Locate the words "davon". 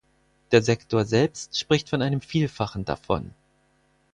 2.85-3.35